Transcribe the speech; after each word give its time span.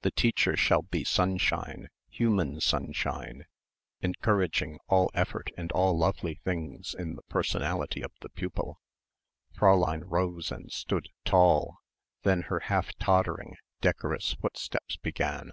The 0.00 0.10
teacher 0.10 0.56
shall 0.56 0.80
be 0.80 1.04
sunshine, 1.04 1.88
human 2.08 2.62
sunshine, 2.62 3.44
encouraging 4.00 4.78
all 4.88 5.10
effort 5.12 5.50
and 5.54 5.70
all 5.72 5.98
lovely 5.98 6.36
things 6.36 6.94
in 6.98 7.14
the 7.16 7.22
personality 7.24 8.00
of 8.00 8.12
the 8.22 8.30
pupil." 8.30 8.80
Fräulein 9.54 10.00
rose 10.06 10.50
and 10.50 10.72
stood, 10.72 11.10
tall. 11.26 11.76
Then 12.22 12.40
her 12.44 12.60
half 12.60 12.94
tottering 12.96 13.56
decorous 13.82 14.32
footsteps 14.32 14.96
began. 14.96 15.52